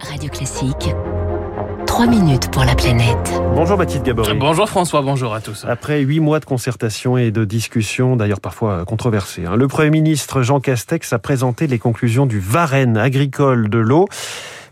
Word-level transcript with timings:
Radio 0.00 0.30
Classique. 0.30 0.94
3 1.86 2.06
minutes 2.06 2.50
pour 2.52 2.64
la 2.64 2.74
planète. 2.74 3.32
Bonjour 3.54 3.76
Baptiste 3.76 4.04
Gabory. 4.04 4.34
Bonjour 4.34 4.68
François, 4.68 5.02
bonjour 5.02 5.34
à 5.34 5.40
tous. 5.40 5.64
Après 5.66 6.00
huit 6.00 6.20
mois 6.20 6.38
de 6.38 6.44
concertation 6.44 7.18
et 7.18 7.30
de 7.30 7.44
discussions, 7.44 8.14
d'ailleurs 8.14 8.40
parfois 8.40 8.84
controversées, 8.84 9.46
hein, 9.46 9.56
le 9.56 9.66
Premier 9.66 9.90
ministre 9.90 10.42
Jean 10.42 10.60
Castex 10.60 11.12
a 11.12 11.18
présenté 11.18 11.66
les 11.66 11.78
conclusions 11.78 12.26
du 12.26 12.38
Varenne 12.38 12.96
agricole 12.96 13.68
de 13.68 13.78
l'eau. 13.78 14.06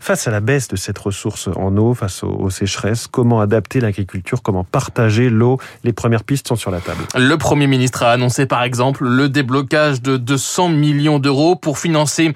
Face 0.07 0.25
à 0.25 0.31
la 0.31 0.39
baisse 0.39 0.69
de 0.69 0.77
cette 0.77 0.97
ressource 0.99 1.49
en 1.53 1.75
eau, 1.75 1.93
face 1.93 2.23
aux, 2.23 2.49
sécheresses, 2.49 3.07
comment 3.07 3.41
adapter 3.41 3.81
l'agriculture, 3.81 4.41
comment 4.41 4.63
partager 4.63 5.29
l'eau? 5.29 5.59
Les 5.83 5.91
premières 5.91 6.23
pistes 6.23 6.47
sont 6.47 6.55
sur 6.55 6.71
la 6.71 6.79
table. 6.79 7.03
Le 7.17 7.35
Premier 7.35 7.67
ministre 7.67 8.03
a 8.03 8.11
annoncé 8.11 8.45
par 8.45 8.63
exemple 8.63 9.03
le 9.03 9.27
déblocage 9.27 10.01
de 10.01 10.15
200 10.15 10.69
millions 10.69 11.19
d'euros 11.19 11.57
pour 11.57 11.77
financer 11.77 12.33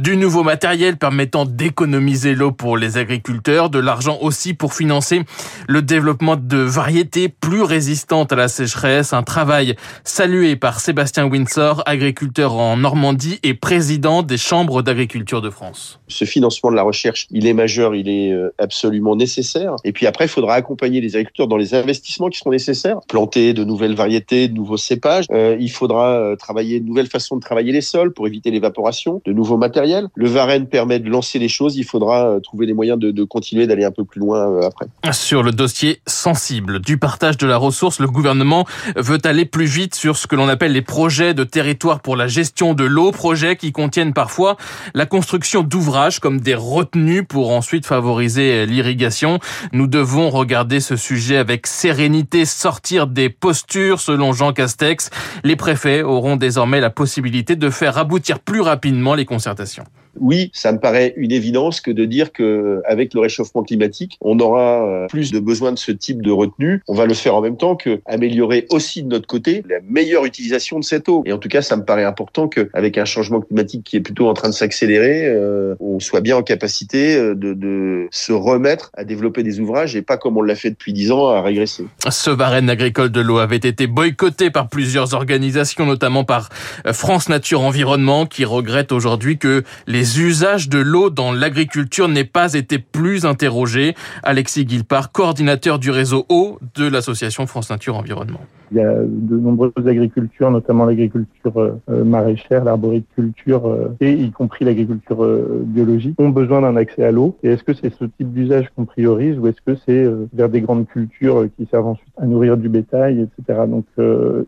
du 0.00 0.18
nouveau 0.18 0.42
matériel 0.42 0.98
permettant 0.98 1.46
d'économiser 1.46 2.34
l'eau 2.34 2.52
pour 2.52 2.76
les 2.76 2.98
agriculteurs, 2.98 3.70
de 3.70 3.78
l'argent 3.78 4.18
aussi 4.20 4.52
pour 4.52 4.74
financer 4.74 5.22
le 5.66 5.80
développement 5.80 6.36
de 6.36 6.58
variétés 6.58 7.30
plus 7.30 7.62
résistantes 7.62 8.32
à 8.32 8.36
la 8.36 8.48
sécheresse, 8.48 9.14
un 9.14 9.22
travail 9.22 9.76
salué 10.04 10.56
par 10.56 10.78
Sébastien 10.78 11.24
Windsor, 11.24 11.82
agriculteur 11.86 12.52
en 12.52 12.76
Normandie 12.76 13.40
et 13.42 13.54
président 13.54 14.22
des 14.22 14.36
chambres 14.36 14.82
d'agriculture 14.82 15.40
de 15.40 15.48
France. 15.48 16.00
Ce 16.08 16.26
financement 16.26 16.70
de 16.70 16.76
la 16.76 16.82
recherche 16.82 17.13
il 17.30 17.46
est 17.46 17.52
majeur, 17.52 17.94
il 17.94 18.08
est 18.08 18.32
euh, 18.32 18.54
absolument 18.58 19.16
nécessaire. 19.16 19.76
Et 19.84 19.92
puis 19.92 20.06
après, 20.06 20.26
il 20.26 20.28
faudra 20.28 20.54
accompagner 20.54 21.00
les 21.00 21.16
agriculteurs 21.16 21.48
dans 21.48 21.56
les 21.56 21.74
investissements 21.74 22.28
qui 22.28 22.38
seront 22.38 22.50
nécessaires. 22.50 22.98
Planter 23.08 23.52
de 23.52 23.64
nouvelles 23.64 23.94
variétés, 23.94 24.48
de 24.48 24.54
nouveaux 24.54 24.76
cépages. 24.76 25.26
Euh, 25.30 25.56
il 25.58 25.70
faudra 25.70 26.12
euh, 26.12 26.36
travailler 26.36 26.80
de 26.80 26.86
nouvelles 26.86 27.08
façons 27.08 27.36
de 27.36 27.40
travailler 27.40 27.72
les 27.72 27.80
sols 27.80 28.12
pour 28.12 28.26
éviter 28.26 28.50
l'évaporation, 28.50 29.20
de 29.24 29.32
nouveaux 29.32 29.56
matériels. 29.56 30.08
Le 30.14 30.28
Varenne 30.28 30.66
permet 30.66 30.98
de 30.98 31.08
lancer 31.08 31.38
les 31.38 31.48
choses. 31.48 31.76
Il 31.76 31.84
faudra 31.84 32.38
trouver 32.42 32.66
les 32.66 32.74
moyens 32.74 32.98
de, 32.98 33.24
continuer 33.24 33.66
d'aller 33.66 33.84
un 33.84 33.90
peu 33.90 34.04
plus 34.04 34.20
loin 34.20 34.60
après. 34.62 34.86
Sur 35.12 35.42
le 35.42 35.52
dossier 35.52 36.00
sensible 36.06 36.80
du 36.80 36.98
partage 36.98 37.38
de 37.38 37.46
la 37.46 37.56
ressource, 37.56 38.00
le 38.00 38.06
gouvernement 38.06 38.66
veut 38.96 39.18
aller 39.24 39.44
plus 39.44 39.66
vite 39.66 39.94
sur 39.94 40.16
ce 40.16 40.26
que 40.26 40.36
l'on 40.36 40.48
appelle 40.48 40.72
les 40.72 40.82
projets 40.82 41.34
de 41.34 41.44
territoire 41.44 42.00
pour 42.00 42.16
la 42.16 42.26
gestion 42.26 42.74
de 42.74 42.84
l'eau, 42.84 43.12
projets 43.12 43.56
qui 43.56 43.72
contiennent 43.72 44.12
parfois 44.12 44.56
la 44.94 45.06
construction 45.06 45.62
d'ouvrages 45.62 46.20
comme 46.20 46.40
des 46.40 46.54
retenues 46.54 46.93
pour 47.28 47.50
ensuite 47.50 47.86
favoriser 47.86 48.66
l'irrigation. 48.66 49.40
Nous 49.72 49.88
devons 49.88 50.30
regarder 50.30 50.78
ce 50.78 50.96
sujet 50.96 51.36
avec 51.36 51.66
sérénité, 51.66 52.44
sortir 52.44 53.06
des 53.08 53.28
postures 53.28 54.00
selon 54.00 54.32
Jean 54.32 54.52
Castex. 54.52 55.10
Les 55.42 55.56
préfets 55.56 56.02
auront 56.02 56.36
désormais 56.36 56.80
la 56.80 56.90
possibilité 56.90 57.56
de 57.56 57.70
faire 57.70 57.98
aboutir 57.98 58.38
plus 58.38 58.60
rapidement 58.60 59.14
les 59.14 59.24
concertations 59.24 59.84
oui, 60.20 60.50
ça 60.52 60.72
me 60.72 60.78
paraît 60.78 61.14
une 61.16 61.32
évidence 61.32 61.80
que 61.80 61.90
de 61.90 62.04
dire 62.04 62.32
que 62.32 62.82
avec 62.86 63.14
le 63.14 63.20
réchauffement 63.20 63.62
climatique, 63.62 64.18
on 64.20 64.38
aura 64.40 64.86
euh, 64.86 65.06
plus 65.08 65.30
de 65.30 65.38
besoin 65.38 65.72
de 65.72 65.78
ce 65.78 65.92
type 65.92 66.22
de 66.22 66.30
retenue. 66.30 66.82
On 66.88 66.94
va 66.94 67.06
le 67.06 67.14
faire 67.14 67.34
en 67.34 67.40
même 67.40 67.56
temps 67.56 67.76
que 67.76 68.00
améliorer 68.06 68.66
aussi 68.70 69.02
de 69.02 69.08
notre 69.08 69.26
côté 69.26 69.64
la 69.68 69.78
meilleure 69.88 70.24
utilisation 70.24 70.78
de 70.78 70.84
cette 70.84 71.08
eau. 71.08 71.22
Et 71.26 71.32
en 71.32 71.38
tout 71.38 71.48
cas, 71.48 71.62
ça 71.62 71.76
me 71.76 71.84
paraît 71.84 72.04
important 72.04 72.48
qu'avec 72.48 72.98
un 72.98 73.04
changement 73.04 73.40
climatique 73.40 73.84
qui 73.84 73.96
est 73.96 74.00
plutôt 74.00 74.28
en 74.28 74.34
train 74.34 74.48
de 74.48 74.54
s'accélérer, 74.54 75.26
euh, 75.26 75.74
on 75.80 76.00
soit 76.00 76.20
bien 76.20 76.36
en 76.36 76.42
capacité 76.42 77.16
euh, 77.16 77.34
de, 77.34 77.54
de, 77.54 78.08
se 78.10 78.32
remettre 78.32 78.90
à 78.94 79.04
développer 79.04 79.42
des 79.42 79.60
ouvrages 79.60 79.96
et 79.96 80.02
pas 80.02 80.16
comme 80.16 80.36
on 80.36 80.42
l'a 80.42 80.54
fait 80.54 80.70
depuis 80.70 80.92
dix 80.92 81.10
ans 81.10 81.28
à 81.28 81.42
régresser. 81.42 81.84
Ce 82.08 82.30
Varenne 82.30 82.70
agricole 82.70 83.10
de 83.10 83.20
l'eau 83.20 83.38
avait 83.38 83.56
été 83.56 83.86
boycotté 83.86 84.50
par 84.50 84.68
plusieurs 84.68 85.14
organisations, 85.14 85.86
notamment 85.86 86.24
par 86.24 86.48
France 86.92 87.28
Nature 87.28 87.62
Environnement, 87.62 88.26
qui 88.26 88.44
regrette 88.44 88.92
aujourd'hui 88.92 89.38
que 89.38 89.64
les 89.86 90.03
les 90.04 90.20
usages 90.20 90.68
de 90.68 90.78
l'eau 90.78 91.08
dans 91.08 91.32
l'agriculture 91.32 92.08
n'aient 92.08 92.24
pas 92.24 92.52
été 92.52 92.78
plus 92.78 93.24
interrogés. 93.24 93.94
Alexis 94.22 94.66
Guilpart, 94.66 95.12
coordinateur 95.12 95.78
du 95.78 95.90
réseau 95.90 96.26
eau 96.28 96.58
de 96.74 96.86
l'association 96.86 97.46
France 97.46 97.70
Nature 97.70 97.96
Environnement. 97.96 98.40
Il 98.70 98.78
y 98.78 98.80
a 98.80 98.92
de 99.02 99.36
nombreuses 99.36 99.72
agricultures, 99.86 100.50
notamment 100.50 100.84
l'agriculture 100.84 101.58
euh, 101.58 102.04
maraîchère, 102.04 102.64
l'arboriculture 102.64 103.66
euh, 103.66 103.96
et 104.00 104.12
y 104.12 104.30
compris 104.30 104.64
l'agriculture 104.64 105.24
euh, 105.24 105.62
biologique, 105.64 106.20
ont 106.20 106.30
besoin 106.30 106.60
d'un 106.60 106.76
accès 106.76 107.04
à 107.04 107.12
l'eau. 107.12 107.36
Et 107.42 107.50
est-ce 107.50 107.62
que 107.62 107.72
c'est 107.72 107.94
ce 107.94 108.04
type 108.04 108.32
d'usage 108.32 108.66
qu'on 108.74 108.84
priorise 108.84 109.38
ou 109.38 109.46
est-ce 109.46 109.60
que 109.64 109.78
c'est 109.86 110.06
vers 110.34 110.50
des 110.50 110.60
grandes 110.60 110.86
cultures 110.86 111.46
qui 111.56 111.66
servent 111.70 111.88
ensuite 111.88 112.12
à 112.20 112.26
nourrir 112.26 112.56
du 112.56 112.68
bétail, 112.68 113.20
etc. 113.20 113.60
Donc 113.68 113.86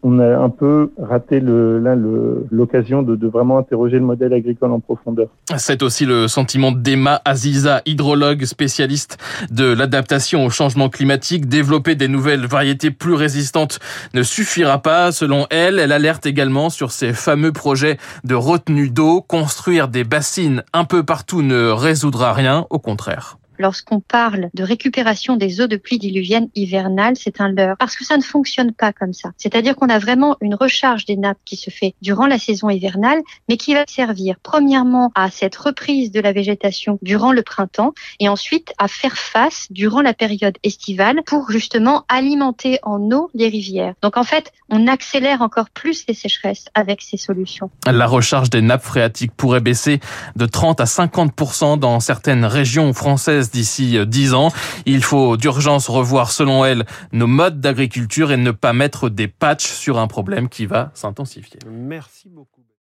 on 0.02 0.18
a 0.18 0.36
un 0.36 0.50
peu 0.50 0.90
raté 0.98 1.40
l'occasion 1.40 3.02
de 3.02 3.26
vraiment 3.26 3.58
interroger 3.58 3.98
le 3.98 4.04
modèle 4.04 4.32
agricole 4.32 4.72
en 4.72 4.80
profondeur. 4.80 5.28
C'est 5.56 5.84
aussi 5.84 6.04
le 6.04 6.26
sentiment 6.26 6.72
d'Emma 6.72 7.22
Aziza, 7.24 7.80
hydrologue 7.86 8.44
spécialiste 8.44 9.16
de 9.50 9.64
l'adaptation 9.64 10.44
au 10.44 10.50
changement 10.50 10.88
climatique. 10.88 11.48
Développer 11.48 11.94
des 11.94 12.08
nouvelles 12.08 12.46
variétés 12.46 12.90
plus 12.90 13.14
résistantes 13.14 13.78
ne 14.12 14.24
suffira 14.24 14.82
pas. 14.82 15.12
Selon 15.12 15.46
elle, 15.50 15.78
elle 15.78 15.92
alerte 15.92 16.26
également 16.26 16.68
sur 16.68 16.90
ces 16.90 17.12
fameux 17.12 17.52
projets 17.52 17.96
de 18.24 18.34
retenue 18.34 18.90
d'eau. 18.90 19.22
Construire 19.22 19.86
des 19.86 20.02
bassines 20.02 20.64
un 20.72 20.84
peu 20.84 21.04
partout 21.04 21.42
ne 21.42 21.68
résoudra 21.68 22.32
rien, 22.32 22.66
au 22.70 22.80
contraire 22.80 23.38
lorsqu'on 23.58 24.00
parle 24.00 24.50
de 24.54 24.62
récupération 24.62 25.36
des 25.36 25.60
eaux 25.60 25.66
de 25.66 25.76
pluie 25.76 25.98
diluvienne 25.98 26.48
hivernale, 26.54 27.14
c'est 27.16 27.40
un 27.40 27.48
leurre 27.48 27.76
parce 27.78 27.96
que 27.96 28.04
ça 28.04 28.16
ne 28.16 28.22
fonctionne 28.22 28.72
pas 28.72 28.92
comme 28.92 29.12
ça. 29.12 29.30
C'est-à-dire 29.36 29.76
qu'on 29.76 29.88
a 29.88 29.98
vraiment 29.98 30.36
une 30.40 30.54
recharge 30.54 31.04
des 31.04 31.16
nappes 31.16 31.38
qui 31.44 31.56
se 31.56 31.70
fait 31.70 31.94
durant 32.02 32.26
la 32.26 32.38
saison 32.38 32.70
hivernale, 32.70 33.20
mais 33.48 33.56
qui 33.56 33.74
va 33.74 33.84
servir 33.86 34.36
premièrement 34.42 35.10
à 35.14 35.30
cette 35.30 35.56
reprise 35.56 36.10
de 36.10 36.20
la 36.20 36.32
végétation 36.32 36.98
durant 37.02 37.32
le 37.32 37.42
printemps 37.42 37.92
et 38.20 38.28
ensuite 38.28 38.72
à 38.78 38.88
faire 38.88 39.16
face 39.16 39.66
durant 39.70 40.02
la 40.02 40.14
période 40.14 40.56
estivale 40.62 41.22
pour 41.26 41.50
justement 41.50 42.04
alimenter 42.08 42.78
en 42.82 43.00
eau 43.10 43.30
les 43.34 43.48
rivières. 43.48 43.94
Donc 44.02 44.16
en 44.16 44.24
fait, 44.24 44.52
on 44.68 44.86
accélère 44.86 45.42
encore 45.42 45.70
plus 45.70 46.04
les 46.08 46.14
sécheresses 46.14 46.66
avec 46.74 47.02
ces 47.02 47.16
solutions. 47.16 47.70
La 47.86 48.06
recharge 48.06 48.50
des 48.50 48.62
nappes 48.62 48.82
phréatiques 48.82 49.32
pourrait 49.36 49.60
baisser 49.60 50.00
de 50.36 50.46
30 50.46 50.80
à 50.80 50.84
50% 50.84 51.78
dans 51.78 52.00
certaines 52.00 52.44
régions 52.44 52.92
françaises 52.92 53.45
d'ici 53.50 53.98
10 54.06 54.32
euh, 54.32 54.36
ans. 54.36 54.52
Il 54.84 55.02
faut 55.02 55.36
d'urgence 55.36 55.88
revoir, 55.88 56.30
selon 56.30 56.64
elle, 56.64 56.84
nos 57.12 57.26
modes 57.26 57.60
d'agriculture 57.60 58.32
et 58.32 58.36
ne 58.36 58.50
pas 58.50 58.72
mettre 58.72 59.08
des 59.08 59.28
patchs 59.28 59.66
sur 59.66 59.98
un 59.98 60.06
problème 60.06 60.48
qui 60.48 60.66
va 60.66 60.90
s'intensifier. 60.94 61.58
Merci 61.70 62.28
beaucoup. 62.28 62.66